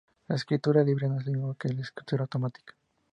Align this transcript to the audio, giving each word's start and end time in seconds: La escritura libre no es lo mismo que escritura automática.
La 0.29 0.35
escritura 0.35 0.81
libre 0.83 1.07
no 1.07 1.19
es 1.19 1.27
lo 1.27 1.31
mismo 1.31 1.53
que 1.53 1.67
escritura 1.67 2.23
automática. 2.23 2.73